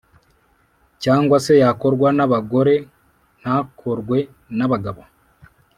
cyangwa 1.03 1.37
se 1.45 1.53
yakorwa 1.63 2.07
n’abagore 2.17 2.73
ntakorwe 3.41 4.17
n’abagabo. 4.57 5.01